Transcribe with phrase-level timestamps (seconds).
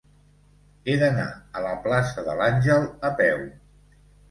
[0.91, 1.25] He d'anar
[1.59, 3.47] a la plaça de l'Àngel a peu.